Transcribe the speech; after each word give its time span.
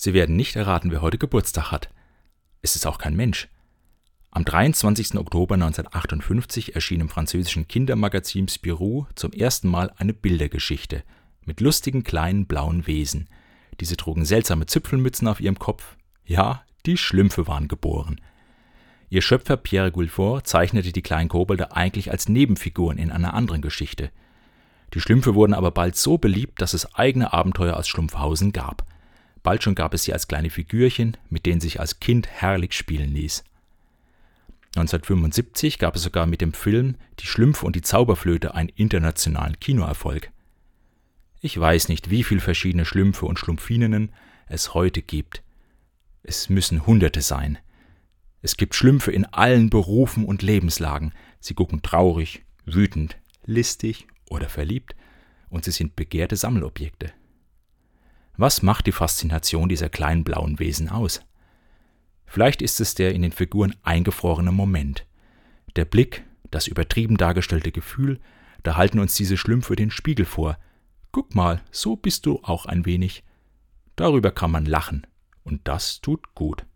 Sie 0.00 0.14
werden 0.14 0.36
nicht 0.36 0.54
erraten, 0.54 0.92
wer 0.92 1.02
heute 1.02 1.18
Geburtstag 1.18 1.72
hat. 1.72 1.90
Es 2.62 2.76
ist 2.76 2.86
auch 2.86 2.98
kein 2.98 3.16
Mensch. 3.16 3.48
Am 4.30 4.44
23. 4.44 5.16
Oktober 5.16 5.56
1958 5.56 6.76
erschien 6.76 7.00
im 7.00 7.08
französischen 7.08 7.66
Kindermagazin 7.66 8.46
Spirou 8.46 9.06
zum 9.16 9.32
ersten 9.32 9.66
Mal 9.68 9.90
eine 9.96 10.14
Bildergeschichte 10.14 11.02
mit 11.44 11.60
lustigen 11.60 12.04
kleinen 12.04 12.46
blauen 12.46 12.86
Wesen. 12.86 13.28
Diese 13.80 13.96
trugen 13.96 14.24
seltsame 14.24 14.66
Zipfelmützen 14.66 15.26
auf 15.26 15.40
ihrem 15.40 15.58
Kopf. 15.58 15.96
Ja, 16.24 16.62
die 16.86 16.96
Schlümpfe 16.96 17.48
waren 17.48 17.66
geboren. 17.66 18.20
Ihr 19.08 19.22
Schöpfer 19.22 19.56
Pierre 19.56 19.90
Gulfort 19.90 20.46
zeichnete 20.46 20.92
die 20.92 21.02
kleinen 21.02 21.28
Kobolde 21.28 21.74
eigentlich 21.74 22.12
als 22.12 22.28
Nebenfiguren 22.28 22.98
in 22.98 23.10
einer 23.10 23.34
anderen 23.34 23.62
Geschichte. 23.62 24.12
Die 24.94 25.00
Schlümpfe 25.00 25.34
wurden 25.34 25.54
aber 25.54 25.72
bald 25.72 25.96
so 25.96 26.18
beliebt, 26.18 26.62
dass 26.62 26.72
es 26.72 26.94
eigene 26.94 27.32
Abenteuer 27.32 27.76
aus 27.76 27.88
Schlumpfhausen 27.88 28.52
gab. 28.52 28.86
Bald 29.42 29.62
schon 29.62 29.74
gab 29.74 29.94
es 29.94 30.04
sie 30.04 30.12
als 30.12 30.28
kleine 30.28 30.50
Figürchen, 30.50 31.16
mit 31.30 31.46
denen 31.46 31.60
sich 31.60 31.80
als 31.80 32.00
Kind 32.00 32.28
herrlich 32.28 32.72
spielen 32.72 33.12
ließ. 33.12 33.44
1975 34.76 35.78
gab 35.78 35.96
es 35.96 36.02
sogar 36.02 36.26
mit 36.26 36.40
dem 36.40 36.52
Film 36.52 36.96
Die 37.20 37.26
Schlümpfe 37.26 37.66
und 37.66 37.74
die 37.74 37.82
Zauberflöte 37.82 38.54
einen 38.54 38.68
internationalen 38.68 39.58
Kinoerfolg. 39.58 40.30
Ich 41.40 41.58
weiß 41.58 41.88
nicht, 41.88 42.10
wie 42.10 42.24
viele 42.24 42.40
verschiedene 42.40 42.84
Schlümpfe 42.84 43.26
und 43.26 43.38
Schlumpfininnen 43.38 44.12
es 44.46 44.74
heute 44.74 45.02
gibt. 45.02 45.42
Es 46.22 46.48
müssen 46.48 46.86
Hunderte 46.86 47.22
sein. 47.22 47.58
Es 48.42 48.56
gibt 48.56 48.74
Schlümpfe 48.74 49.10
in 49.12 49.24
allen 49.24 49.70
Berufen 49.70 50.24
und 50.24 50.42
Lebenslagen. 50.42 51.12
Sie 51.40 51.54
gucken 51.54 51.82
traurig, 51.82 52.44
wütend, 52.66 53.18
listig 53.44 54.06
oder 54.28 54.48
verliebt 54.48 54.94
und 55.48 55.64
sie 55.64 55.70
sind 55.70 55.96
begehrte 55.96 56.36
Sammelobjekte. 56.36 57.12
Was 58.40 58.62
macht 58.62 58.86
die 58.86 58.92
Faszination 58.92 59.68
dieser 59.68 59.88
kleinen 59.88 60.22
blauen 60.22 60.60
Wesen 60.60 60.88
aus? 60.88 61.22
Vielleicht 62.24 62.62
ist 62.62 62.80
es 62.80 62.94
der 62.94 63.12
in 63.12 63.22
den 63.22 63.32
Figuren 63.32 63.74
eingefrorene 63.82 64.52
Moment. 64.52 65.04
Der 65.74 65.84
Blick, 65.84 66.24
das 66.52 66.68
übertrieben 66.68 67.16
dargestellte 67.16 67.72
Gefühl, 67.72 68.20
da 68.62 68.76
halten 68.76 69.00
uns 69.00 69.16
diese 69.16 69.36
Schlümpfe 69.36 69.74
den 69.74 69.90
Spiegel 69.90 70.24
vor. 70.24 70.56
Guck 71.10 71.34
mal, 71.34 71.62
so 71.72 71.96
bist 71.96 72.26
du 72.26 72.38
auch 72.44 72.66
ein 72.66 72.86
wenig. 72.86 73.24
Darüber 73.96 74.30
kann 74.30 74.52
man 74.52 74.66
lachen, 74.66 75.04
und 75.42 75.66
das 75.66 76.00
tut 76.00 76.36
gut. 76.36 76.64